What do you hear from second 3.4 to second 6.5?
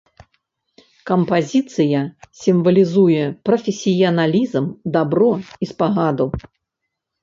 прафесіяналізм, дабро і спагаду.